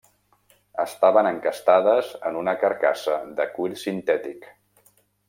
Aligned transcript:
Estaven 0.83 1.27
encastades 1.31 2.09
en 2.31 2.39
una 2.39 2.55
carcassa 2.63 3.19
de 3.41 3.47
cuir 3.59 3.81
sintètic. 3.83 4.49